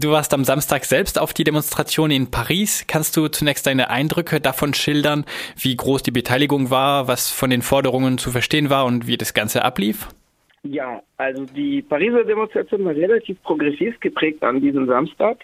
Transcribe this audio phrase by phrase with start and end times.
[0.00, 2.86] Du warst am Samstag selbst auf die Demonstration in Paris.
[2.88, 5.26] Kannst du zunächst deine Eindrücke davon schildern,
[5.58, 9.34] wie groß die Beteiligung war, was von den Forderungen zu verstehen war und wie das
[9.34, 10.08] Ganze ablief?
[10.62, 15.36] Ja, also die Pariser Demonstration war relativ progressiv geprägt an diesem Samstag.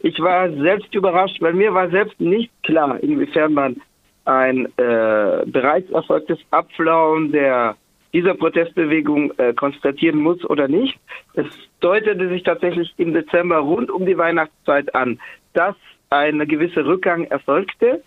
[0.00, 3.80] Ich war selbst überrascht, weil mir war selbst nicht klar, inwiefern man
[4.24, 7.76] ein äh, bereits erfolgtes Abflauen der
[8.12, 10.98] dieser Protestbewegung äh, konstatieren muss oder nicht.
[11.34, 11.46] Es
[11.80, 15.20] deutete sich tatsächlich im Dezember rund um die Weihnachtszeit an,
[15.52, 15.76] dass
[16.10, 18.02] ein gewisser Rückgang erfolgte.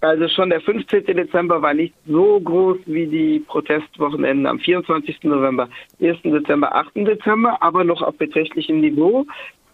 [0.00, 1.06] Also schon der 15.
[1.06, 5.24] Dezember war nicht so groß wie die Protestwochenenden am 24.
[5.24, 5.68] November,
[6.00, 6.22] 1.
[6.22, 6.94] Dezember, 8.
[6.94, 9.26] Dezember, aber noch auf beträchtlichem Niveau.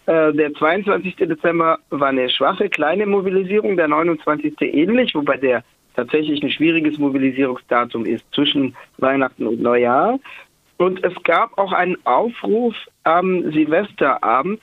[0.07, 1.15] Äh, der 22.
[1.17, 4.55] Dezember war eine schwache, kleine Mobilisierung, der 29.
[4.61, 5.63] ähnlich, wobei der
[5.95, 10.19] tatsächlich ein schwieriges Mobilisierungsdatum ist zwischen Weihnachten und Neujahr.
[10.77, 14.61] Und es gab auch einen Aufruf am Silvesterabend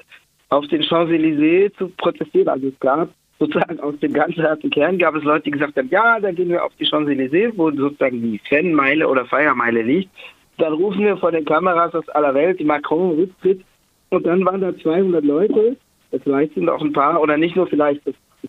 [0.50, 2.48] auf den Champs-Élysées zu protestieren.
[2.48, 3.08] Also es gab
[3.38, 6.50] sozusagen aus dem ganzen harten Kern gab es Leute, die gesagt haben, ja, da gehen
[6.50, 10.10] wir auf die Champs-Élysées, wo sozusagen die Fanmeile oder Feiermeile liegt.
[10.58, 13.62] Dann rufen wir vor den Kameras aus aller Welt, die Macron rücktritt.
[14.10, 15.76] Und dann waren da 200 Leute,
[16.22, 18.02] vielleicht sind auch ein paar, oder nicht nur vielleicht,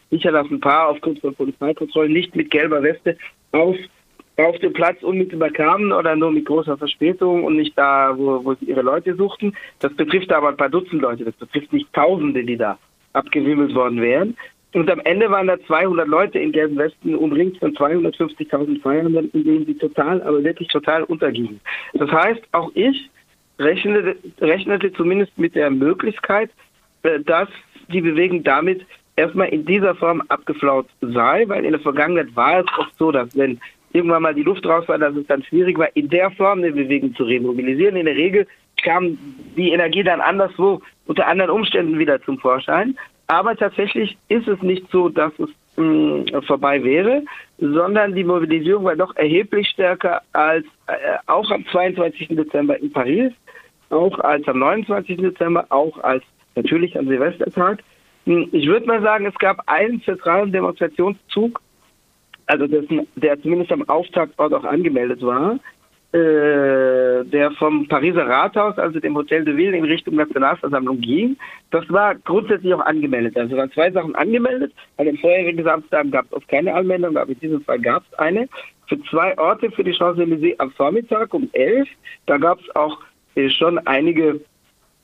[0.10, 3.18] sicher, dass ein paar aufgrund von Polizeikontrollen nicht mit gelber Weste
[3.52, 3.76] auf,
[4.38, 8.54] auf den Platz unmittelbar kamen oder nur mit großer Verspätung und nicht da, wo, wo
[8.56, 9.56] sie ihre Leute suchten.
[9.80, 12.78] Das betrifft aber ein paar Dutzend Leute, das betrifft nicht Tausende, die da
[13.14, 14.36] abgewimmelt worden wären.
[14.74, 19.44] Und am Ende waren da 200 Leute in gelben Westen umringt von 250.000 Feiernden, in
[19.44, 21.62] denen sie total, aber wirklich total untergingen.
[21.94, 23.10] Das heißt, auch ich
[23.60, 26.50] rechnete, rechnete zumindest mit der Möglichkeit,
[27.04, 27.50] äh, dass
[27.90, 28.82] die Bewegung damit
[29.16, 33.36] erstmal in dieser Form abgeflaut sei, weil in der Vergangenheit war es oft so, dass
[33.38, 33.60] wenn
[33.94, 36.72] irgendwann mal die Luft raus war, dass es dann schwierig war, in der Form eine
[36.72, 37.96] Bewegung zu remobilisieren.
[37.96, 38.48] In der Regel
[38.84, 39.18] kam
[39.56, 42.98] die Energie dann anderswo unter anderen Umständen wieder zum Vorschein.
[43.28, 47.24] Aber tatsächlich ist es nicht so, dass es mh, vorbei wäre,
[47.60, 50.94] sondern die Mobilisierung war doch erheblich stärker als äh,
[51.28, 52.30] auch am 22.
[52.30, 53.32] Dezember in Paris,
[53.90, 55.18] auch als am 29.
[55.18, 56.24] Dezember, auch als
[56.56, 57.80] natürlich am Silvestertag.
[58.26, 61.62] Hm, ich würde mal sagen, es gab einen zentralen Demonstrationszug,
[62.46, 65.60] also dessen, der zumindest am Auftaktort auch angemeldet war,
[66.14, 71.38] äh, der vom Pariser Rathaus, also dem Hotel de Ville, in Richtung Nationalversammlung ging.
[71.72, 73.36] Das war grundsätzlich auch angemeldet.
[73.36, 74.74] Also waren zwei Sachen angemeldet.
[74.96, 78.20] Bei den vorherigen Samstagen gab es oft keine Anmeldung, aber in diesem Fall gab es
[78.20, 78.48] eine.
[78.88, 81.90] Für zwei Orte für die Champs-Élysées am Vormittag um elf.
[82.28, 83.00] Da gab es auch
[83.34, 84.40] äh, schon einige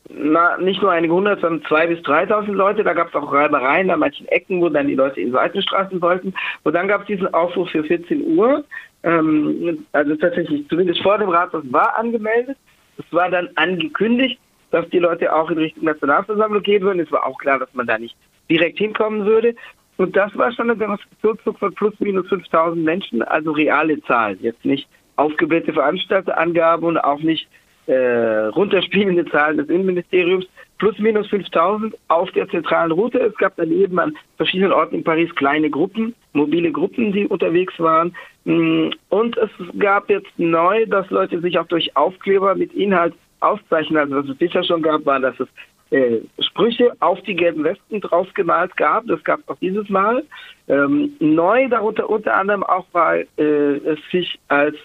[0.07, 2.83] na, nicht nur einige hundert, sondern zwei bis dreitausend Leute.
[2.83, 6.33] Da gab es auch Reibereien an manchen Ecken, wo dann die Leute in Seitenstraßen wollten.
[6.63, 8.63] Und dann gab es diesen Aufruf für 14 Uhr.
[9.03, 12.57] Ähm, also tatsächlich, zumindest vor dem Rathaus war angemeldet.
[12.97, 14.39] Es war dann angekündigt,
[14.71, 16.99] dass die Leute auch in Richtung Nationalversammlung gehen würden.
[16.99, 18.15] Es war auch klar, dass man da nicht
[18.49, 19.55] direkt hinkommen würde.
[19.97, 24.39] Und das war schon ein Demonstrationszug von plus minus 5000 Menschen, also reale Zahlen.
[24.41, 27.47] Jetzt nicht aufgeblähte Veranstalterangaben und auch nicht
[27.89, 30.45] äh, runterspielende Zahlen des Innenministeriums,
[30.77, 33.19] plus minus 5000 auf der zentralen Route.
[33.19, 38.15] Es gab daneben an verschiedenen Orten in Paris kleine Gruppen, mobile Gruppen, die unterwegs waren.
[38.45, 43.97] Mm, und es gab jetzt neu, dass Leute sich auch durch Aufkleber mit Inhalt auszeichnen.
[43.97, 45.47] Also was es bisher schon gab, war, dass es
[45.89, 49.07] äh, Sprüche auf die gelben Westen draufgemalt gab.
[49.07, 50.23] Das gab es auch dieses Mal.
[50.67, 54.75] Ähm, neu darunter unter anderem auch, weil äh, es sich als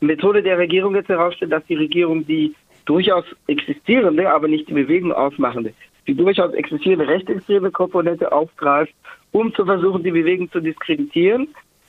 [0.00, 5.12] Methode der Regierung jetzt herausstellt, dass die Regierung die durchaus existierende, aber nicht die Bewegung
[5.12, 5.72] ausmachende,
[6.06, 8.94] die durchaus existierende rechtsextreme Komponente aufgreift,
[9.32, 11.48] um zu versuchen, die Bewegung zu diskreditieren,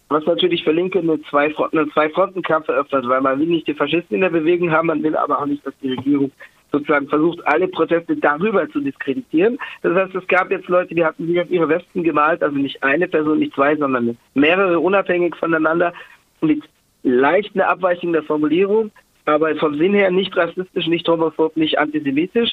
[0.10, 4.22] was natürlich für Linke eine Zwei-Fronten-Kampf zwei eröffnet, weil man will nicht die Faschisten in
[4.22, 6.32] der Bewegung haben, man will aber auch nicht, dass die Regierung
[6.72, 9.58] sozusagen versucht, alle Proteste darüber zu diskreditieren.
[9.84, 12.82] Das heißt, es gab jetzt Leute, die hatten sich auf ihre Westen gemalt, also nicht
[12.84, 15.94] eine Person, nicht zwei, sondern mehrere unabhängig voneinander
[16.42, 16.62] mit
[17.08, 18.92] leicht eine Abweichung der Formulierung,
[19.26, 22.52] aber vom Sinn her nicht rassistisch, nicht homophob, nicht antisemitisch,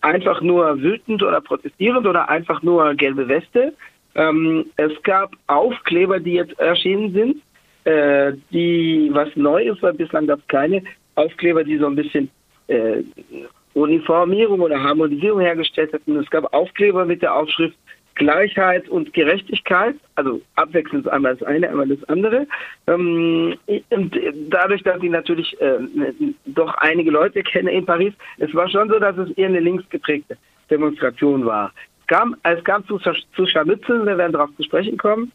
[0.00, 3.74] einfach nur wütend oder protestierend oder einfach nur gelbe Weste.
[4.14, 7.42] Ähm, es gab Aufkleber, die jetzt erschienen sind,
[7.84, 10.82] äh, die was neu ist, weil bislang gab es keine
[11.16, 12.30] Aufkleber, die so ein bisschen
[12.68, 13.02] äh,
[13.74, 16.16] Uniformierung oder Harmonisierung hergestellt hätten.
[16.16, 17.76] Es gab Aufkleber mit der Aufschrift
[18.16, 22.46] Gleichheit und Gerechtigkeit, also abwechselnd einmal das eine, einmal das andere.
[22.86, 23.54] Ähm,
[23.90, 24.18] und
[24.48, 25.78] dadurch, dass ich natürlich äh,
[26.46, 30.36] doch einige Leute kenne in Paris, es war schon so, dass es eher eine linksgeprägte
[30.70, 31.72] Demonstration war.
[32.00, 35.30] Es kam, es kam zu, zu Scharmützeln, wir werden darauf zu sprechen kommen,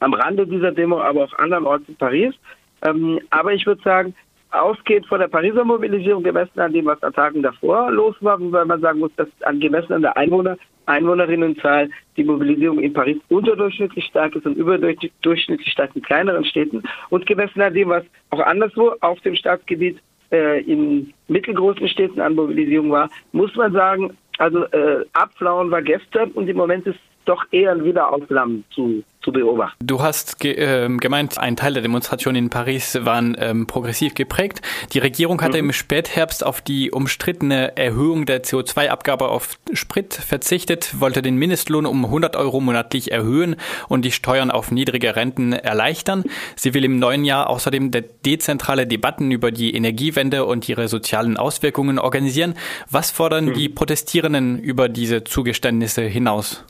[0.00, 2.34] am Rande dieser Demo, aber auch andernorts in Paris.
[2.82, 4.14] Ähm, aber ich würde sagen,
[4.50, 8.64] ausgeht von der Pariser Mobilisierung gemessen an dem, was an Tagen davor los war, wobei
[8.64, 10.56] man sagen muss, dass an gemessen an der Einwohner
[10.90, 16.82] Einwohnerinnenzahl die Mobilisierung in Paris unterdurchschnittlich stark ist und überdurchschnittlich stark in kleineren Städten.
[17.08, 19.98] Und gemessen an dem, was auch anderswo auf dem Staatsgebiet
[20.32, 26.30] äh, in mittelgroßen Städten an Mobilisierung war, muss man sagen, also äh, Abflauen war gestern
[26.32, 29.76] und im Moment ist doch eher ein Wiederauflammen zu, zu beobachten.
[29.86, 34.62] Du hast ge äh, gemeint, ein Teil der Demonstrationen in Paris waren ähm, progressiv geprägt.
[34.92, 35.68] Die Regierung hatte mhm.
[35.68, 42.04] im Spätherbst auf die umstrittene Erhöhung der CO2-Abgabe auf Sprit verzichtet, wollte den Mindestlohn um
[42.04, 43.56] 100 Euro monatlich erhöhen
[43.88, 46.24] und die Steuern auf niedrige Renten erleichtern.
[46.56, 47.90] Sie will im neuen Jahr außerdem
[48.24, 52.54] dezentrale Debatten über die Energiewende und ihre sozialen Auswirkungen organisieren.
[52.90, 53.54] Was fordern mhm.
[53.54, 56.64] die Protestierenden über diese Zugeständnisse hinaus?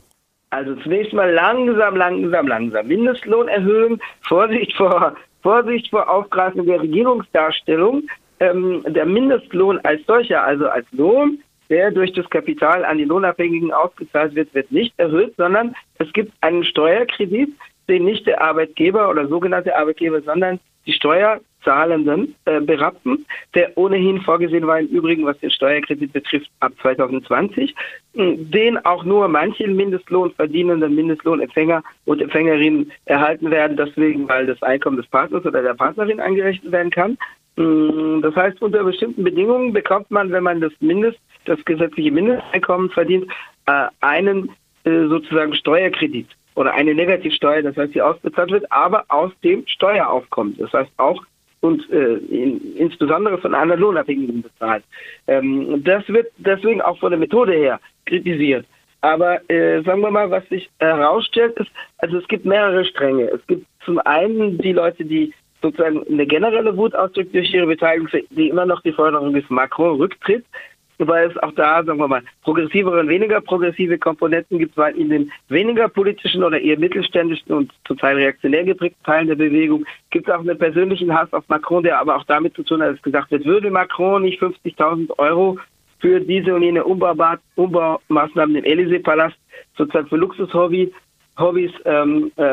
[0.51, 2.87] Also zunächst mal langsam, langsam, langsam.
[2.87, 8.03] Mindestlohn erhöhen, Vorsicht vor, Vorsicht vor Aufgreifung der Regierungsdarstellung.
[8.41, 11.39] Ähm, der Mindestlohn als solcher, also als Lohn,
[11.69, 16.33] der durch das Kapital an die Lohnabhängigen ausgezahlt wird, wird nicht erhöht, sondern es gibt
[16.41, 17.49] einen Steuerkredit,
[17.87, 20.93] den nicht der Arbeitgeber oder sogenannte Arbeitgeber, sondern die
[21.61, 23.25] Steuerzahlenden äh, berappen,
[23.55, 27.75] der ohnehin vorgesehen war im Übrigen, was den Steuerkredit betrifft, ab 2020,
[28.13, 34.97] den auch nur manche Mindestlohn verdienenden Mindestlohnempfänger und Empfängerinnen erhalten werden, deswegen, weil das Einkommen
[34.97, 37.17] des Partners oder der Partnerin angerechnet werden kann.
[37.55, 43.31] Das heißt, unter bestimmten Bedingungen bekommt man, wenn man das Mindest, das gesetzliche Mindesteinkommen verdient,
[43.67, 44.49] äh, einen
[44.83, 50.57] äh, sozusagen Steuerkredit oder eine Negativsteuer, das heißt, die ausbezahlt wird, aber aus dem Steueraufkommen.
[50.57, 51.23] Das heißt auch
[51.61, 54.83] und äh, in, insbesondere von einer Lohnabhängigen bezahlt.
[55.27, 58.65] Ähm, das wird deswegen auch von der Methode her kritisiert.
[59.01, 63.23] Aber äh, sagen wir mal, was sich herausstellt, ist, also es gibt mehrere Stränge.
[63.25, 68.09] Es gibt zum einen die Leute, die sozusagen eine generelle Wut ausdrücken durch ihre Beteiligung,
[68.31, 69.99] die immer noch die Forderung des Macron
[71.07, 75.09] weil es auch da, sagen wir mal, progressivere und weniger progressive Komponenten gibt, weil in
[75.09, 80.27] den weniger politischen oder eher mittelständischen und zum Teil reaktionär geprägten Teilen der Bewegung gibt
[80.27, 83.01] es auch einen persönlichen Hass auf Macron, der aber auch damit zu tun hat, dass
[83.01, 85.57] gesagt wird, würde Macron nicht 50.000 Euro
[85.99, 89.35] für diese und jene Umbaumaßnahmen im Élysée-Palast
[89.77, 90.89] sozusagen für Luxushobbys
[91.85, 92.43] ähm, äh,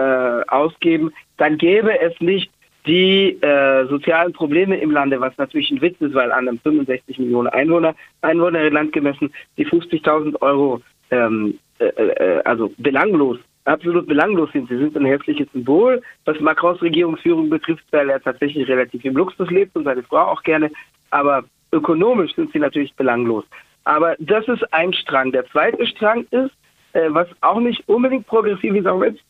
[0.48, 2.50] ausgeben, dann gäbe es nicht
[2.88, 7.19] die äh, sozialen Probleme im Lande, was natürlich ein Witz ist, weil an einem 65
[7.19, 10.81] Millionen Einwohner, Einwohner in Land gemessen, die 50.000 Euro,
[11.11, 14.69] ähm, äh, äh, also belanglos, absolut belanglos sind.
[14.69, 19.50] Sie sind ein hässliches Symbol, was Macrons Regierungsführung betrifft, weil er tatsächlich relativ im Luxus
[19.50, 20.70] lebt und seine Frau auch gerne.
[21.11, 23.44] Aber ökonomisch sind sie natürlich belanglos.
[23.84, 25.32] Aber das ist ein Strang.
[25.32, 26.52] Der zweite Strang ist,
[26.94, 29.20] äh, was auch nicht unbedingt progressiv ist, auch wenn es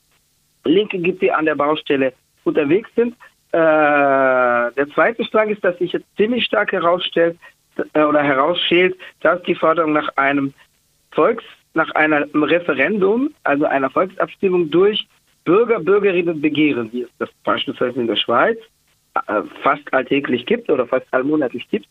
[0.64, 2.12] Linke gibt, die an der Baustelle
[2.44, 3.16] unterwegs sind,
[3.52, 7.38] der zweite Strang ist, dass sich jetzt ziemlich stark herausstellt
[7.94, 10.52] äh, oder herausschält, dass die Forderung nach einem
[11.12, 15.06] Volks, nach einem Referendum, also einer Volksabstimmung durch
[15.44, 18.58] Bürger, Bürgerinnen begehren, wie es das beispielsweise in der Schweiz
[19.14, 21.86] äh, fast alltäglich gibt oder fast allmonatlich gibt,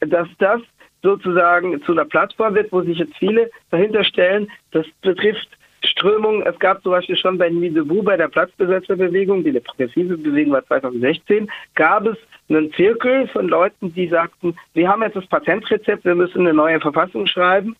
[0.00, 0.60] dass das
[1.02, 4.50] sozusagen zu einer Plattform wird, wo sich jetzt viele dahinter stellen.
[4.70, 5.48] Das betrifft
[5.84, 6.42] Strömungen.
[6.42, 10.52] Es gab zum Beispiel schon bei Nuit debout, bei der Platzbesetzerbewegung, die eine progressive Bewegung
[10.52, 12.16] war 2016, gab es
[12.48, 16.80] einen Zirkel von Leuten, die sagten, wir haben jetzt das Patentrezept, wir müssen eine neue
[16.80, 17.76] Verfassung schreiben.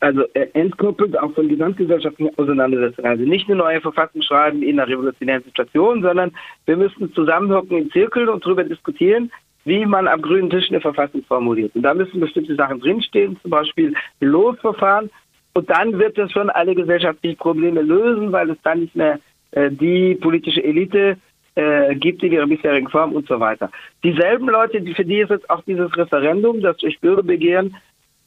[0.00, 3.08] Also äh, entkoppelt auch von gesamtgesellschaftlichen Auseinandersetzungen.
[3.08, 6.32] Also nicht eine neue Verfassung schreiben in einer revolutionären Situation, sondern
[6.66, 9.30] wir müssen zusammenhocken in Zirkeln und darüber diskutieren,
[9.64, 11.74] wie man am grünen Tisch eine Verfassung formuliert.
[11.74, 15.10] Und da müssen bestimmte Sachen drinstehen, zum Beispiel Losverfahren
[15.54, 19.18] und dann wird es schon alle gesellschaftlichen Probleme lösen, weil es dann nicht mehr
[19.52, 21.16] äh, die politische Elite
[21.54, 23.70] äh, gibt in ihrer bisherigen Form und so weiter.
[24.02, 27.76] Dieselben Leute, die, für die ist jetzt auch dieses Referendum, das durch Bürgerbegehren,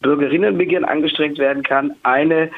[0.01, 2.50] Bürgerinnenbegehren angestrengt werden kann, eine,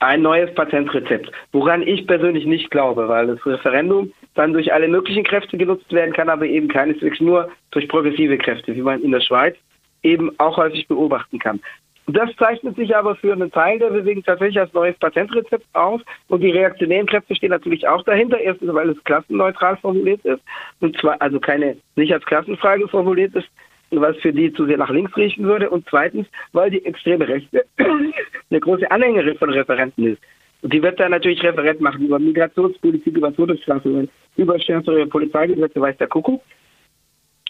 [0.00, 1.32] ein neues Patentrezept.
[1.52, 6.12] Woran ich persönlich nicht glaube, weil das Referendum dann durch alle möglichen Kräfte genutzt werden
[6.12, 9.56] kann, aber eben keineswegs nur durch progressive Kräfte, wie man in der Schweiz
[10.02, 11.60] eben auch häufig beobachten kann.
[12.08, 16.00] Das zeichnet sich aber für einen Teil der Bewegung tatsächlich als neues Patentrezept auf.
[16.28, 18.38] Und die reaktionären Kräfte stehen natürlich auch dahinter.
[18.38, 20.42] Erstens, weil es klassenneutral formuliert ist.
[20.80, 23.48] Und zwar, also keine, nicht als Klassenfrage formuliert ist,
[23.90, 25.70] was für die zu sehr nach links riechen würde.
[25.70, 30.22] Und zweitens, weil die extreme Rechte eine große Anhängerin von Referenten ist.
[30.62, 35.96] Und die wird dann natürlich Referent machen über Migrationspolitik, über Todesstrafe, über schärfere Polizeigesetze, weiß
[35.98, 36.40] der Kuckuck.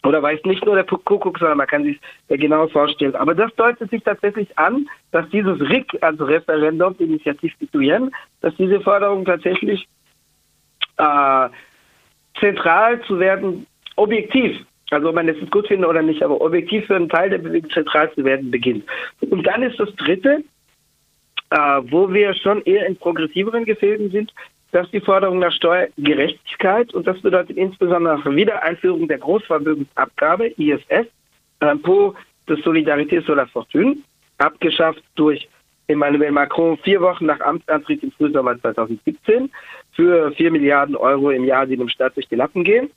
[0.05, 3.15] Oder weiß nicht nur der Kuckuck, sondern man kann sich genau vorstellen.
[3.15, 8.81] Aber das deutet sich tatsächlich an, dass dieses RIC, also Referendum Initiativ Citoyen, dass diese
[8.81, 9.87] Forderung tatsächlich
[10.97, 11.49] äh,
[12.41, 13.67] zentral zu werden,
[13.97, 14.57] objektiv,
[14.91, 17.71] also ob man das gut findet oder nicht, aber objektiv für einen Teil der Bewegung
[17.71, 18.85] zentral zu werden beginnt.
[19.21, 20.43] Und dann ist das Dritte,
[21.51, 24.33] äh, wo wir schon eher in progressiveren Gefilden sind,
[24.73, 31.07] das ist die Forderung nach Steuergerechtigkeit und das bedeutet insbesondere nach Wiedereinführung der Großvermögensabgabe, ISS,
[31.61, 32.15] Impôt
[32.49, 33.99] de Solidarité sur la Fortune,
[34.39, 35.49] abgeschafft durch
[35.89, 39.51] Emmanuel Macron vier Wochen nach Amtsantritt im Frühsommer 2017
[39.93, 42.91] für vier Milliarden Euro im Jahr, die dem Staat durch die Lappen gehen.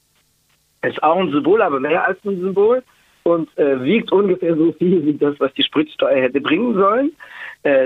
[0.81, 2.83] Ist auch ein Symbol, aber mehr als ein Symbol
[3.23, 7.11] und äh, wiegt ungefähr so viel wie das, was die Spritsteuer hätte bringen sollen,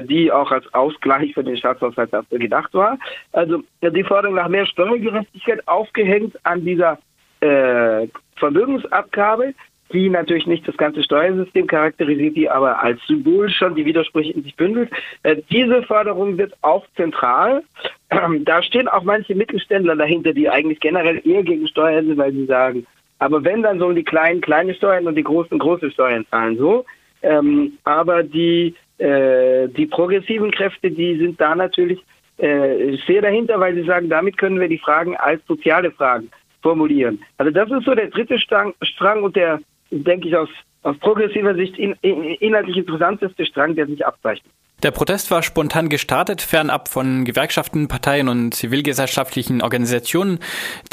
[0.03, 2.97] die auch als Ausgleich für den Staatshaushalt gedacht war.
[3.31, 6.97] Also äh, die Forderung nach mehr Steuergerechtigkeit aufgehängt an dieser
[7.41, 9.53] äh, Vermögensabgabe,
[9.91, 14.43] die natürlich nicht das ganze Steuersystem charakterisiert, die aber als Symbol schon die Widersprüche in
[14.43, 14.91] sich bündelt.
[15.23, 17.63] Äh, diese Forderung wird auch zentral.
[18.11, 22.33] Ähm, da stehen auch manche Mittelständler dahinter, die eigentlich generell eher gegen Steuern sind, weil
[22.33, 22.85] sie sagen,
[23.19, 26.57] aber wenn, dann sollen die Kleinen kleine Steuern und die Großen große Steuern zahlen.
[26.57, 26.85] So.
[27.21, 32.03] Ähm, aber die, äh, die progressiven Kräfte, die sind da natürlich
[32.39, 36.29] äh, sehr dahinter, weil sie sagen, damit können wir die Fragen als soziale Fragen
[36.61, 37.19] formulieren.
[37.37, 39.59] Also das ist so der dritte Strang, Strang und der,
[39.91, 40.49] denke ich, aus,
[40.83, 44.51] aus progressiver Sicht in, in, inhaltlich interessanteste Strang, der sich abzeichnet.
[44.81, 50.39] Der Protest war spontan gestartet, fernab von Gewerkschaften, Parteien und zivilgesellschaftlichen Organisationen.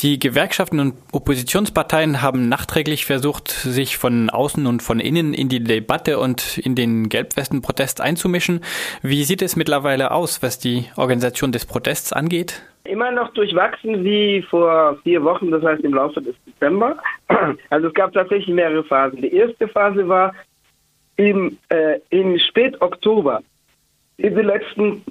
[0.01, 5.63] Die Gewerkschaften und Oppositionsparteien haben nachträglich versucht, sich von außen und von innen in die
[5.63, 8.61] Debatte und in den Gelbwesten-Protest einzumischen.
[9.03, 12.63] Wie sieht es mittlerweile aus, was die Organisation des Protests angeht?
[12.83, 16.97] Immer noch durchwachsen wie vor vier Wochen, das heißt im Laufe des Dezember.
[17.71, 19.23] Also es gab tatsächlich mehrere Phasen.
[19.23, 20.35] Die erste Phase war
[21.17, 23.43] im, äh, im Spätoktober
[24.19, 25.03] in den letzten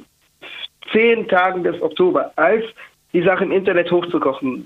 [0.92, 2.64] zehn Tagen des Oktober, als
[3.14, 4.66] die Sache im Internet hochzukochen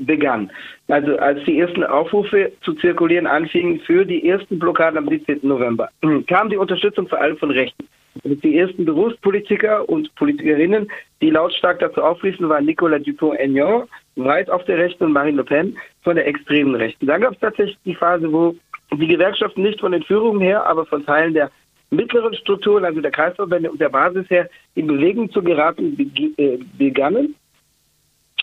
[0.00, 0.50] begann.
[0.88, 5.40] Also als die ersten Aufrufe zu zirkulieren anfingen für die ersten Blockaden am 17.
[5.42, 5.88] November,
[6.26, 7.88] kam die Unterstützung vor allem von Rechten.
[8.24, 10.90] Also die ersten Berufspolitiker und Politikerinnen,
[11.22, 13.84] die lautstark dazu aufriefen, waren Nicolas Dupont-Aignan,
[14.16, 17.06] weit auf der Rechten und Marine Le Pen von der extremen Rechten.
[17.06, 18.54] Dann gab es tatsächlich die Phase, wo
[18.92, 21.50] die Gewerkschaften nicht von den Führungen her, aber von Teilen der
[21.90, 25.96] mittleren Strukturen, also der Kreisverbände und der Basis her, in Bewegung zu geraten
[26.36, 27.34] äh, begannen.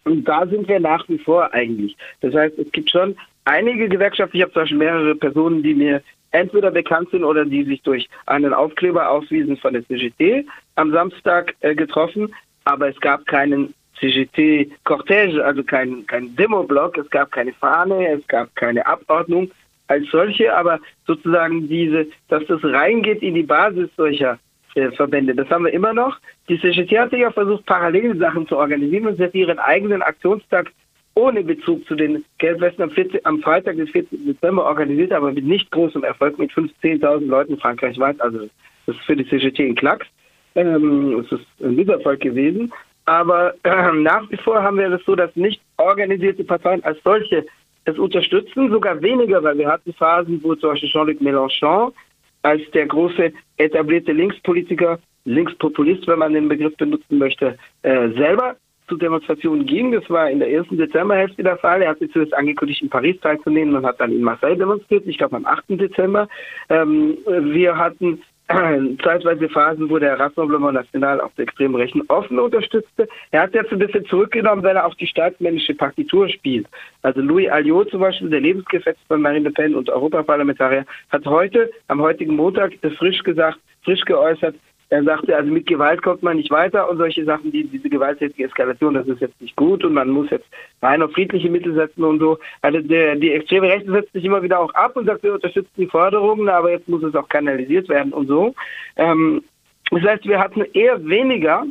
[0.04, 1.96] Und da sind wir nach wie vor eigentlich.
[2.22, 6.02] Das heißt, es gibt schon einige Gewerkschaften, ich habe zum Beispiel mehrere Personen, die mir
[6.32, 11.56] entweder bekannt sind oder die sich durch einen Aufkleber auswiesen von der CGT am Samstag
[11.62, 12.34] äh, getroffen,
[12.66, 18.54] aber es gab keinen CGT-Cortège, also keinen kein Demoblock, es gab keine Fahne, es gab
[18.56, 19.50] keine Abordnung,
[19.88, 24.40] als solche, aber sozusagen diese, dass das reingeht in die Basis solcher
[24.76, 25.36] äh, Verbände.
[25.36, 26.18] Das haben wir immer noch.
[26.50, 30.72] Die CGT hat ja versucht, parallel Sachen zu organisieren und sie hat ihren eigenen Aktionstag
[31.16, 34.26] ohne Bezug zu den Gelbwesten am, 14, am Freitag des 14.
[34.26, 38.20] Dezember organisiert, aber mit nicht großem Erfolg, mit 15.000 Leuten frankreichweit.
[38.20, 38.50] Also
[38.86, 40.08] das ist für die CGT ein Klacks.
[40.56, 42.72] Ähm, es ist ein Misserfolg gewesen.
[43.06, 47.46] Aber äh, nach wie vor haben wir das so, dass nicht organisierte Parteien als solche
[47.86, 51.94] es unterstützen, sogar weniger, weil wir hatten Phasen, wo zum Beispiel Jean-Luc Mélenchon
[52.42, 58.56] als der große etablierte Linkspolitiker, Linkspopulist, wenn man den Begriff benutzen möchte, äh, selber
[58.88, 59.92] zu Demonstrationen ging.
[59.92, 61.82] Das war in der ersten Dezemberhälfte der Fall.
[61.82, 65.18] Er hat sich zuerst angekündigt, in Paris teilzunehmen und hat dann in Marseille demonstriert, ich
[65.18, 65.64] glaube am 8.
[65.70, 66.28] Dezember.
[66.70, 68.22] Ähm, wir hatten
[69.04, 73.08] zeitweise Phasen, wo der Rassemblement National auf der extremen Rechten offen unterstützte.
[73.32, 76.68] Er hat jetzt ein bisschen zurückgenommen, weil er auch die staatsmännische Partitur spielt.
[77.02, 81.72] Also Louis Alliot zum Beispiel, der Lebensgefäß von Marine Le Pen und Europaparlamentarier, hat heute,
[81.88, 84.56] am heutigen Montag, frisch gesagt, frisch geäußert,
[84.90, 88.46] er sagte, also mit Gewalt kommt man nicht weiter und solche Sachen, die, diese gewalttätige
[88.46, 90.48] Eskalation, das ist jetzt nicht gut und man muss jetzt
[90.82, 92.38] rein auf friedliche Mittel setzen und so.
[92.62, 95.72] Also der, die extreme Rechte setzt sich immer wieder auch ab und sagt, wir unterstützen
[95.78, 98.54] die Forderungen, aber jetzt muss es auch kanalisiert werden und so.
[98.96, 99.44] Ähm,
[99.92, 101.66] das heißt, wir hatten eher weniger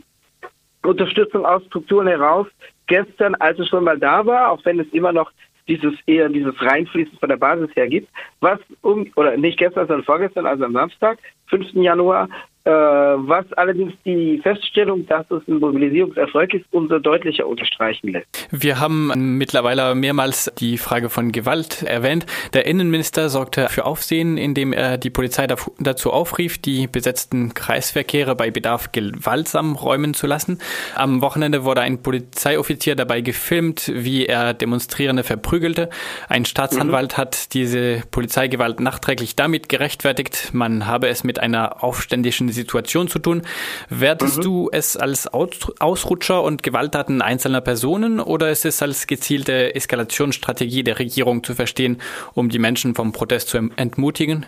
[0.82, 2.46] Unterstützung aus Strukturen heraus
[2.86, 5.30] gestern, als es schon mal da war, auch wenn es immer noch
[5.66, 8.08] dieses eher dieses Reinfließen von der Basis her gibt,
[8.40, 11.18] was um oder nicht gestern, sondern vorgestern, also am Samstag,
[11.48, 11.72] 5.
[11.74, 12.28] Januar,
[12.64, 18.48] was allerdings die Feststellung, dass es ein Mobilisierungserfolg ist, umso deutlicher unterstreichen lässt.
[18.50, 22.26] Wir haben mittlerweile mehrmals die Frage von Gewalt erwähnt.
[22.54, 28.50] Der Innenminister sorgte für Aufsehen, indem er die Polizei dazu aufrief, die besetzten Kreisverkehre bei
[28.50, 30.58] Bedarf gewaltsam räumen zu lassen.
[30.94, 35.90] Am Wochenende wurde ein Polizeioffizier dabei gefilmt, wie er Demonstrierende verprügelte.
[36.28, 37.16] Ein Staatsanwalt mhm.
[37.18, 43.42] hat diese Polizeigewalt nachträglich damit gerechtfertigt, man habe es mit einer aufständischen Situation zu tun.
[43.90, 44.42] Wertest mhm.
[44.42, 50.98] du es als Ausrutscher und Gewalttaten einzelner Personen oder ist es als gezielte Eskalationsstrategie der
[50.98, 52.00] Regierung zu verstehen,
[52.34, 54.46] um die Menschen vom Protest zu entmutigen?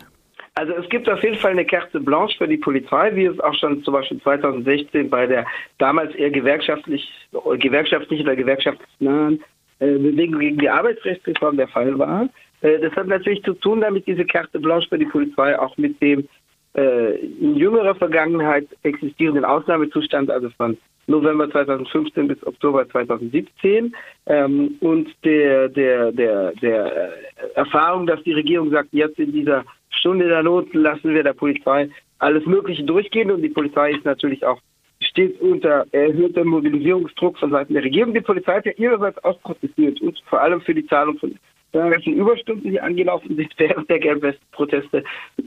[0.58, 3.54] Also es gibt auf jeden Fall eine Carte Blanche für die Polizei, wie es auch
[3.54, 5.44] schon zum Beispiel 2016 bei der
[5.76, 7.06] damals eher gewerkschaftlich,
[7.58, 9.44] gewerkschaftlich oder gewerkschaftsnahen
[9.80, 12.30] äh, Bewegung gegen die Arbeitsrechtsreform der Fall war.
[12.62, 16.00] Äh, das hat natürlich zu tun damit, diese Carte Blanche für die Polizei auch mit
[16.00, 16.26] dem
[16.76, 23.94] äh, in jüngerer Vergangenheit existierenden Ausnahmezustand, also von November 2015 bis Oktober 2017
[24.26, 27.12] ähm, und der, der, der, der
[27.54, 31.88] Erfahrung, dass die Regierung sagt, jetzt in dieser Stunde der Not lassen wir der Polizei
[32.18, 34.60] alles Mögliche durchgehen und die Polizei ist natürlich auch
[35.00, 38.14] steht unter erhöhtem Mobilisierungsdruck von Seiten der Regierung.
[38.14, 41.38] Die Polizei hat ja ihrerseits auch und vor allem für die Zahlung von
[41.76, 45.04] zahlreichen Überstunden, die angelaufen sind während der Gelbwest-Proteste,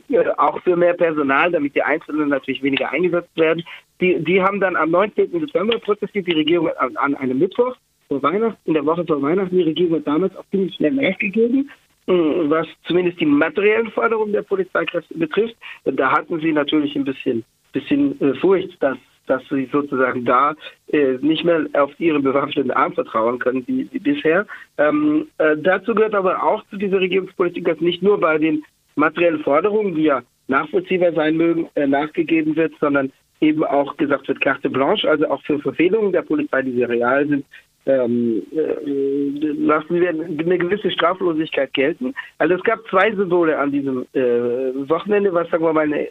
[0.10, 3.64] äh, auch für mehr Personal, damit die Einzelnen natürlich weniger eingesetzt werden.
[4.00, 5.32] Die, die haben dann am 19.
[5.40, 7.76] Dezember protestiert, die Regierung an, an einem Mittwoch
[8.08, 11.70] vor Weihnachten, in der Woche vor Weihnachten, die Regierung hat damals auch ziemlich schnell nachgegeben
[12.08, 15.56] äh, was zumindest die materiellen Forderungen der Polizeikräfte betrifft.
[15.84, 18.98] Da hatten sie natürlich ein bisschen, bisschen äh, Furcht, dass
[19.30, 20.56] dass sie sozusagen da
[20.88, 24.46] äh, nicht mehr auf ihre bewaffneten Arm vertrauen können wie, wie bisher.
[24.78, 28.64] Ähm, äh, dazu gehört aber auch zu dieser Regierungspolitik, dass nicht nur bei den
[28.96, 34.42] materiellen Forderungen, die ja nachvollziehbar sein mögen, äh, nachgegeben wird, sondern eben auch gesagt wird,
[34.42, 37.46] carte blanche, also auch für Verfehlungen der Polizei, die sehr real sind,
[37.86, 42.14] ähm, äh, lassen wir eine gewisse Straflosigkeit gelten.
[42.38, 46.10] Also es gab zwei Symbole an diesem äh, Wochenende, was sagen wir mal eine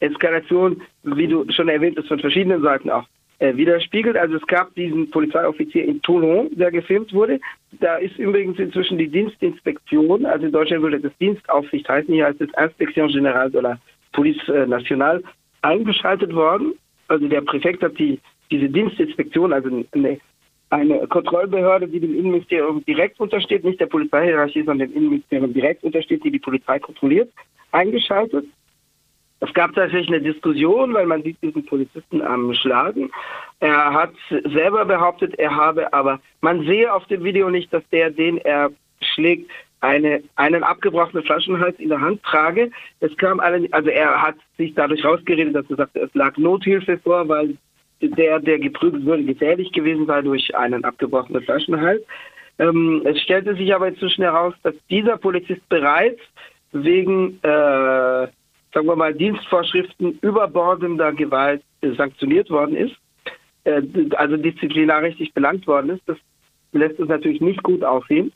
[0.00, 3.06] Eskalation, wie du schon erwähnt hast, von verschiedenen Seiten auch
[3.40, 4.16] äh, widerspiegelt.
[4.16, 7.40] Also es gab diesen Polizeioffizier in Toulon, der gefilmt wurde.
[7.80, 12.40] Da ist übrigens inzwischen die Dienstinspektion, also in Deutschland würde das Dienstaufsicht heißen, hier heißt
[12.40, 13.78] es Inspection Générale de la
[14.12, 15.22] Police äh, Nationale,
[15.62, 16.74] eingeschaltet worden.
[17.08, 18.18] Also der Präfekt hat die,
[18.50, 20.18] diese Dienstinspektion, also eine,
[20.70, 26.24] eine Kontrollbehörde, die dem Innenministerium direkt untersteht, nicht der Polizeihierarchie, sondern dem Innenministerium direkt untersteht,
[26.24, 27.30] die die Polizei kontrolliert,
[27.72, 28.46] eingeschaltet.
[29.40, 33.10] Es gab tatsächlich eine Diskussion, weil man sieht diesen Polizisten am Schlagen.
[33.60, 34.12] Er hat
[34.52, 38.70] selber behauptet, er habe, aber man sehe auf dem Video nicht, dass der, den er
[39.00, 42.70] schlägt, eine, einen abgebrochenen Flaschenhals in der Hand trage.
[42.98, 46.98] Es kam alle, also er hat sich dadurch rausgeredet, dass er sagte, es lag Nothilfe
[46.98, 47.56] vor, weil
[48.00, 52.02] der, der geprügelt wurde, gefährlich gewesen sei durch einen abgebrochenen Flaschenhals.
[52.58, 56.20] Ähm, es stellte sich aber inzwischen heraus, dass dieser Polizist bereits
[56.72, 58.26] wegen äh,
[58.78, 62.94] sagen wir mal, Dienstvorschriften überbordender Gewalt äh, sanktioniert worden ist,
[63.64, 63.82] äh,
[64.14, 66.02] also disziplinarrechtlich belangt worden ist.
[66.06, 66.16] Das
[66.70, 68.32] lässt es natürlich nicht gut aussehen.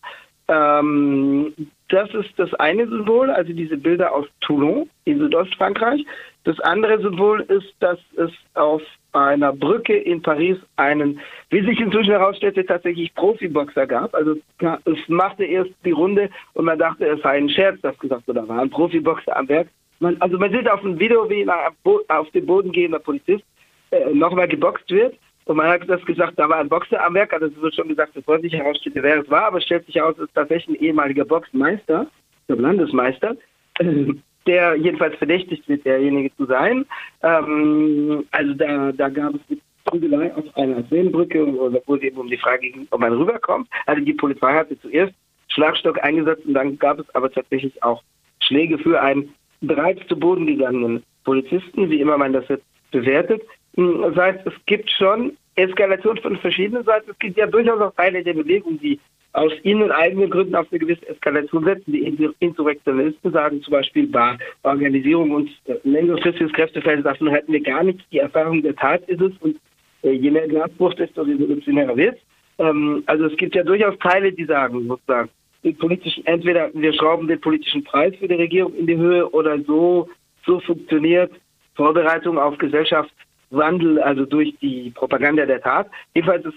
[0.48, 1.55] Ähm,
[1.90, 6.05] das ist das eine Symbol, also diese Bilder aus Toulon in Südostfrankreich.
[6.42, 12.11] Das andere Symbol ist, dass es auf einer Brücke in Paris einen, wie sich inzwischen
[12.11, 14.12] herausstellte, tatsächlich Profiboxer gab.
[14.12, 18.26] Also es machte erst die Runde und man dachte, es sei ein Scherz, das gesagt
[18.26, 19.68] wurde, da war ein Profiboxer am Werk.
[20.02, 23.44] Man, also man sieht auf dem Video, wie auf den Boden gehender Polizist
[23.92, 25.16] äh, nochmal geboxt wird.
[25.44, 27.32] Und man hat das gesagt, da war ein Boxer am Werk.
[27.32, 29.44] Also es wird schon gesagt, bevor sich herausstellt, wer es war.
[29.44, 32.08] Aber es stellt sich heraus, es ist tatsächlich ein ehemaliger Boxmeister,
[32.48, 33.36] der Landesmeister,
[33.78, 34.06] äh,
[34.46, 36.84] der jedenfalls verdächtigt wird, derjenige zu sein.
[37.22, 41.46] Ähm, also da, da gab es Prügelei auf einer Seenbrücke,
[41.86, 43.68] wo es eben um die Frage ging, ob man rüberkommt.
[43.86, 45.14] Also die Polizei hatte zuerst
[45.46, 48.02] Schlagstock eingesetzt und dann gab es aber tatsächlich auch
[48.40, 49.32] Schläge für einen
[49.62, 53.42] bereits zu Boden gegangenen Polizisten, wie immer man das jetzt bewertet.
[53.75, 57.11] Das heißt, es gibt schon Eskalation von verschiedenen Seiten.
[57.11, 58.98] Es gibt ja durchaus auch Teile der Bewegung, die
[59.33, 61.92] aus ihren eigenen Gründen auf eine gewisse Eskalation setzen.
[61.92, 65.51] Die Insurrektionisten sagen zum Beispiel, bei Organisierung und
[65.85, 68.03] längerfristiges Kräftefeld davon hätten wir gar nichts.
[68.12, 69.57] Die Erfahrung der Tat ist es und
[70.03, 72.18] äh, je mehr Glasbruch, desto revolutionärer wird
[72.59, 75.31] ähm, Also es gibt ja durchaus Teile, die sagen, sozusagen,
[75.64, 79.61] den politischen, entweder wir schrauben den politischen Preis für die Regierung in die Höhe oder
[79.62, 80.09] so,
[80.44, 81.33] so funktioniert
[81.75, 85.88] Vorbereitung auf Gesellschaftswandel, also durch die Propaganda der Tat.
[86.14, 86.55] Jedenfalls, es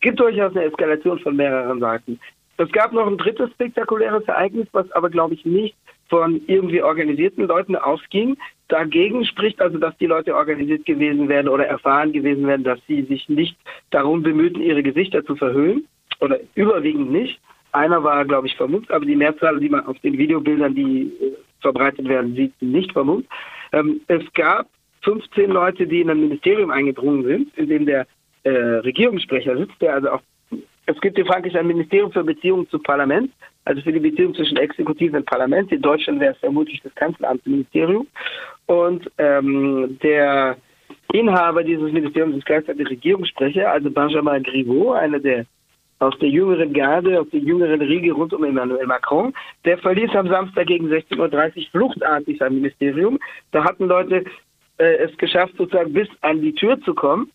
[0.00, 2.18] gibt durchaus eine Eskalation von mehreren Seiten.
[2.56, 5.74] Es gab noch ein drittes spektakuläres Ereignis, was aber, glaube ich, nicht
[6.10, 8.36] von irgendwie organisierten Leuten ausging.
[8.68, 13.02] Dagegen spricht also, dass die Leute organisiert gewesen wären oder erfahren gewesen wären, dass sie
[13.04, 13.56] sich nicht
[13.90, 15.86] darum bemühten, ihre Gesichter zu verhüllen
[16.20, 17.40] oder überwiegend nicht.
[17.72, 21.36] Einer war, glaube ich, vermummt, aber die Mehrzahl, die man auf den Videobildern, die äh,
[21.60, 23.26] verbreitet werden, sieht, nicht vermummt.
[23.72, 24.66] Ähm, es gab
[25.02, 28.06] 15 Leute, die in ein Ministerium eingedrungen sind, in dem der
[28.42, 30.20] äh, Regierungssprecher sitzt, der also auch
[30.86, 33.30] es gibt in Frankreich ein Ministerium für Beziehungen zum Parlament,
[33.64, 35.70] also für die Beziehung zwischen Exekutive und Parlament.
[35.70, 38.08] In Deutschland wäre es vermutlich das Kanzleramtsministerium.
[38.66, 40.56] Und ähm, der
[41.12, 45.46] Inhaber dieses Ministeriums ist gleichzeitig Regierungssprecher, also Benjamin Griveaux, einer der
[46.00, 49.32] aus der jüngeren Garde, aus der jüngeren Riege rund um Emmanuel Macron.
[49.64, 53.18] Der verließ am Samstag gegen 16.30 Uhr fluchtartig sein Ministerium.
[53.52, 54.24] Da hatten Leute
[54.78, 57.30] äh, es geschafft, sozusagen bis an die Tür zu kommen.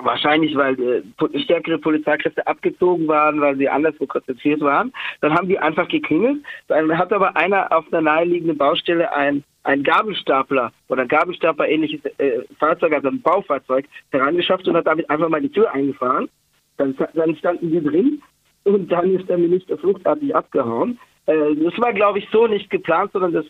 [0.00, 4.92] Wahrscheinlich, weil äh, stärkere Polizeikräfte abgezogen waren, weil sie anderswo konzentriert waren.
[5.22, 6.44] Dann haben die einfach geklingelt.
[6.68, 12.04] Dann hat aber einer auf einer naheliegenden Baustelle ein, ein Gabelstapler oder ein Gabelstapler ähnliches
[12.18, 16.28] äh, Fahrzeug, also ein Baufahrzeug, herangeschafft und hat damit einfach mal die Tür eingefahren.
[16.78, 18.22] Dann, dann standen die drin
[18.64, 20.98] und dann ist der Minister fluchtartig abgehauen.
[21.26, 23.44] Äh, das war, glaube ich, so nicht geplant, sondern das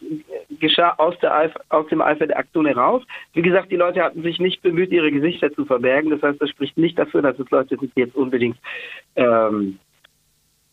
[0.59, 3.03] geschah aus, Eifer, aus dem Eifer der Aktion heraus.
[3.35, 6.11] Wie gesagt, die Leute hatten sich nicht bemüht, ihre Gesichter zu verbergen.
[6.11, 8.59] Das heißt, das spricht nicht dafür, dass es Leute sind, die jetzt unbedingt
[9.15, 9.79] ähm,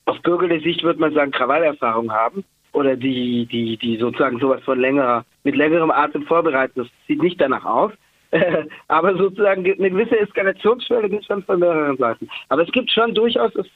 [0.06, 4.80] aus bürgerlicher Sicht, würde man sagen, Krawallerfahrung haben oder die, die, die sozusagen sowas von
[4.80, 6.74] längerer, mit längerem Atem vorbereiten.
[6.76, 7.92] Das sieht nicht danach aus.
[8.88, 12.30] Aber sozusagen eine gewisse Eskalationsschwelle gibt es schon von mehreren Seiten.
[12.50, 13.68] Aber es gibt schon durchaus, es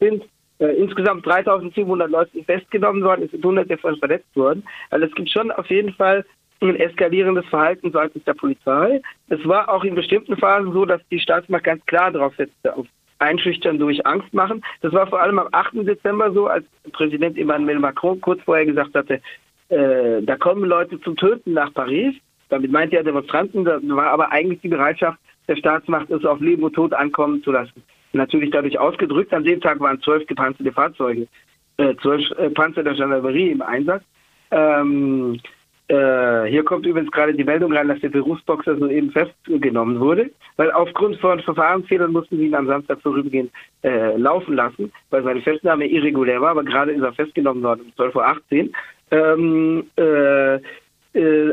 [0.00, 0.24] sind
[0.58, 4.64] äh, insgesamt 3700 Leute festgenommen worden, es sind hunderte von verletzt worden.
[4.90, 6.24] Also es gibt schon auf jeden Fall
[6.60, 9.00] ein eskalierendes Verhalten seitens der Polizei.
[9.28, 12.86] Es war auch in bestimmten Phasen so, dass die Staatsmacht ganz klar darauf setzte, auf
[13.18, 14.64] Einschüchtern durch Angst machen.
[14.80, 15.86] Das war vor allem am 8.
[15.86, 19.20] Dezember so, als Präsident Emmanuel Macron kurz vorher gesagt hatte,
[19.68, 22.14] äh, da kommen Leute zum Töten nach Paris.
[22.52, 26.62] Damit meinte er Demonstranten, da war aber eigentlich die Bereitschaft der Staatsmacht, es auf Leben
[26.62, 29.32] und Tod ankommen zu lassen natürlich dadurch ausgedrückt.
[29.32, 31.26] An dem Tag waren zwölf gepanzerte Fahrzeuge,
[31.78, 34.02] äh, zwölf äh, Panzer der Gendarmerie im Einsatz.
[34.50, 35.40] Ähm,
[35.88, 40.70] äh, hier kommt übrigens gerade die Meldung rein, dass der Berufsboxer soeben festgenommen wurde, weil
[40.72, 43.50] aufgrund von Verfahrensfehlern mussten sie ihn am Samstag vorübergehend
[43.82, 48.04] äh, laufen lassen, weil seine Festnahme irregulär war, aber gerade ist er festgenommen worden um
[48.04, 48.72] 12.18 Uhr.
[49.10, 50.60] Ähm, äh, äh,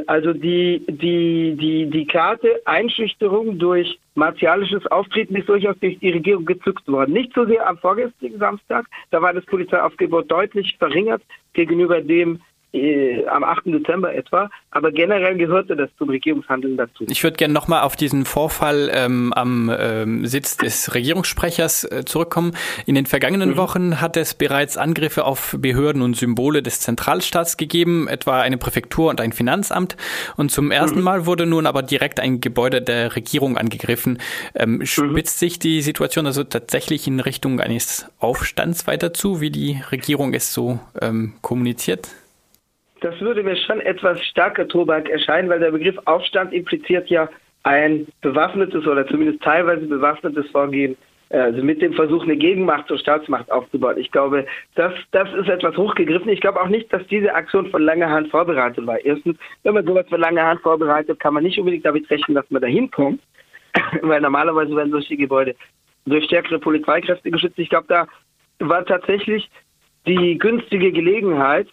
[0.08, 6.45] also die, die, die, die Karte Einschüchterung durch martialisches Auftreten ist durchaus durch die Regierung
[6.45, 7.13] gezückt worden.
[7.13, 11.22] Nicht so sehr am vorgestrigen Samstag, da war das Polizeiaufgebot deutlich verringert
[11.54, 12.39] gegenüber dem
[12.73, 13.65] äh, am 8.
[13.65, 17.05] Dezember etwa, aber generell gehörte das zum Regierungshandeln dazu.
[17.10, 22.51] Ich würde gerne nochmal auf diesen Vorfall ähm, am ähm, Sitz des Regierungssprechers äh, zurückkommen.
[22.86, 23.58] In den vergangenen mhm.
[23.58, 29.10] Wochen hat es bereits Angriffe auf Behörden und Symbole des Zentralstaats gegeben, etwa eine Präfektur
[29.10, 29.97] und ein Finanzamt.
[30.38, 31.05] Und zum ersten mhm.
[31.05, 34.19] Mal wurde nun aber direkt ein Gebäude der Regierung angegriffen.
[34.53, 34.86] Ähm, mhm.
[34.86, 40.34] spitzt sich die Situation also tatsächlich in Richtung eines Aufstands weiter zu, wie die Regierung
[40.34, 42.10] es so ähm, kommuniziert?
[43.02, 47.30] Das würde mir schon etwas stärker Tobak erscheinen, weil der Begriff Aufstand impliziert ja
[47.64, 50.96] ein bewaffnetes oder zumindest teilweise bewaffnetes Vorgehen,
[51.30, 53.98] äh, also mit dem Versuch, eine Gegenmacht zur Staatsmacht aufzubauen.
[53.98, 56.30] Ich glaube, das, das ist etwas hochgegriffen.
[56.30, 59.04] Ich glaube auch nicht, dass diese Aktion von langer Hand vorbereitet war.
[59.04, 62.50] Erstens, wenn man sowas von langer Hand vorbereitet, kann man nicht unbedingt damit rechnen, dass
[62.50, 63.22] man da hinkommt,
[64.02, 65.56] weil normalerweise werden solche Gebäude
[66.06, 67.60] durch stärkere Polizeikräfte geschützt.
[67.60, 68.08] Ich glaube, da
[68.60, 69.50] war tatsächlich
[70.08, 71.68] die günstige Gelegenheit,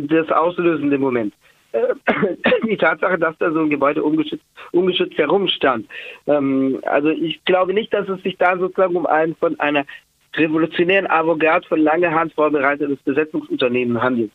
[0.00, 1.34] das auslösende Moment.
[1.72, 1.94] Äh,
[2.66, 5.86] die Tatsache, dass da so ein Gebäude ungeschützt, ungeschützt herumstand.
[6.26, 9.84] Ähm, also ich glaube nicht, dass es sich da sozusagen um ein von einer
[10.34, 14.32] revolutionären Avantgarde von langer Hand vorbereitetes Besetzungsunternehmen handelt.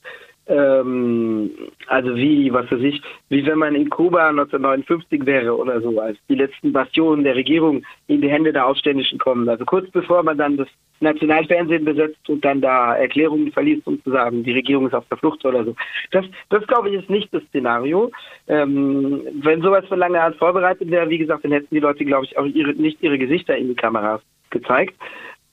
[0.51, 1.49] Ähm,
[1.87, 6.17] also wie, was weiß ich, wie wenn man in Kuba 1959 wäre oder so, als
[6.27, 9.47] die letzten Bastionen der Regierung in die Hände der Aufständischen kommen.
[9.47, 10.67] Also kurz bevor man dann das
[10.99, 15.17] Nationalfernsehen besetzt und dann da Erklärungen verliest, um zu sagen, die Regierung ist auf der
[15.17, 15.73] Flucht oder so.
[16.11, 18.11] Das, das glaube ich, ist nicht das Szenario.
[18.47, 22.25] Ähm, wenn sowas von langer Hand vorbereitet wäre, wie gesagt, dann hätten die Leute, glaube
[22.25, 24.95] ich, auch ihre, nicht ihre Gesichter in die Kameras gezeigt.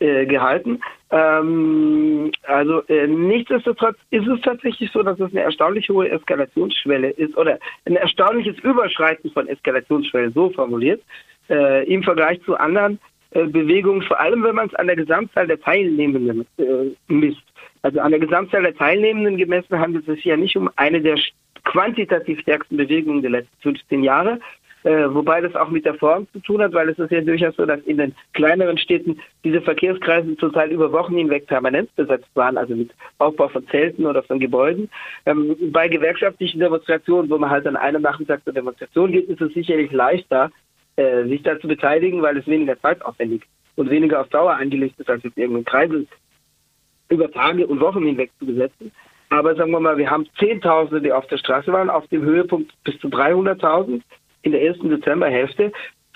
[0.00, 0.80] Äh, gehalten.
[1.10, 7.36] Ähm, also äh, nichtsdestotrotz ist es tatsächlich so, dass es eine erstaunlich hohe Eskalationsschwelle ist
[7.36, 11.02] oder ein erstaunliches Überschreiten von Eskalationsschwellen, so formuliert,
[11.50, 13.00] äh, im Vergleich zu anderen
[13.32, 17.42] äh, Bewegungen, vor allem wenn man es an der Gesamtzahl der Teilnehmenden äh, misst.
[17.82, 21.18] Also an der Gesamtzahl der Teilnehmenden gemessen handelt es sich ja nicht um eine der
[21.64, 24.38] quantitativ stärksten Bewegungen der letzten 15 Jahre,
[24.88, 27.54] äh, wobei das auch mit der Form zu tun hat, weil es ist ja durchaus
[27.56, 32.56] so, dass in den kleineren Städten diese Verkehrskreise zurzeit über Wochen hinweg permanent besetzt waren,
[32.56, 34.88] also mit Aufbau von Zelten oder von Gebäuden.
[35.26, 39.52] Ähm, bei gewerkschaftlichen Demonstrationen, wo man halt an einem Nachmittag zur Demonstration geht, ist es
[39.52, 40.50] sicherlich leichter,
[40.96, 43.42] äh, sich da zu beteiligen, weil es weniger zeitaufwendig
[43.76, 46.06] und weniger auf Dauer angelegt ist, als jetzt irgendeinen Kreisel
[47.10, 48.90] über Tage und Wochen hinweg zu besetzen.
[49.28, 52.72] Aber sagen wir mal, wir haben Zehntausende, die auf der Straße waren, auf dem Höhepunkt
[52.84, 54.00] bis zu 300.000
[54.48, 55.72] in der ersten Dezemberhälfte.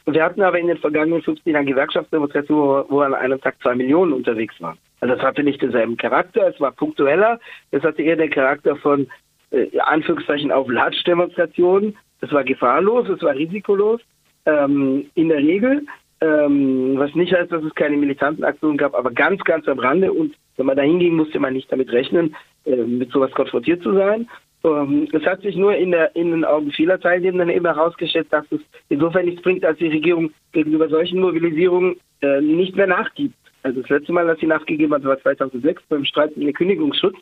[0.07, 4.13] Wir hatten aber in den vergangenen 15 Jahren Gewerkschaftsdemonstrationen, wo an einem Tag zwei Millionen
[4.13, 4.79] unterwegs waren.
[5.01, 7.39] Also das hatte nicht denselben Charakter, es war punktueller,
[7.71, 9.07] es hatte eher den Charakter von
[9.51, 11.97] äh, Anführungszeichen auf Latschdemonstrationen.
[12.21, 14.01] Es war gefahrlos, es war risikolos
[14.47, 15.87] ähm, in der Regel.
[16.21, 20.13] ähm, was nicht heißt, dass es keine militanten Aktionen gab, aber ganz, ganz am Rande.
[20.13, 23.93] Und wenn man da hinging, musste man nicht damit rechnen, äh, mit sowas konfrontiert zu
[23.93, 24.29] sein.
[24.65, 28.45] Ähm, es hat sich nur in, der, in den Augen vieler Teilnehmenden eben herausgestellt, dass
[28.51, 33.35] es insofern nichts bringt, als die Regierung gegenüber solchen Mobilisierungen äh, nicht mehr nachgibt.
[33.65, 37.17] Also das letzte Mal, dass sie nachgegeben hat, war 2006 beim Streit um den Kündigungsschutz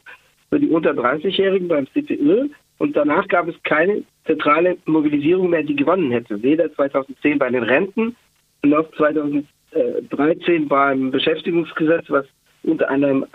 [0.49, 2.49] für die unter 30-Jährigen beim CTÖ.
[2.79, 6.43] Und danach gab es keine zentrale Mobilisierung mehr, die gewonnen hätte.
[6.43, 8.17] Weder 2010 bei den Renten
[8.63, 12.27] noch 2013 beim Beschäftigungsgesetz, was
[12.63, 13.27] unter anderem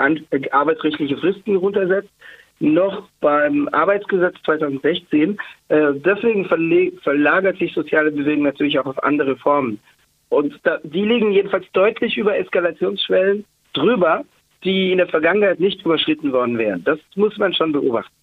[0.51, 2.09] arbeitsrechtliche Fristen runtersetzt,
[2.59, 5.37] noch beim Arbeitsgesetz 2016.
[5.67, 9.79] Äh, deswegen verlagert sich soziale Bewegung natürlich auch auf andere Formen.
[10.29, 14.23] Und da, die liegen jedenfalls deutlich über Eskalationsschwellen drüber,
[14.63, 16.83] die in der Vergangenheit nicht überschritten worden wären.
[16.83, 18.13] Das muss man schon beobachten.